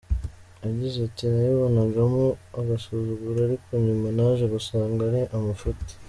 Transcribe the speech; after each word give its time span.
Yagize 0.65 0.97
ati 1.07 1.23
“Nabibonagamo 1.33 2.25
agasuzuguro 2.59 3.39
ariko 3.47 3.69
nyuma 3.85 4.07
naje 4.17 4.45
gusanga 4.53 4.99
ari 5.09 5.21
amafuti. 5.37 5.91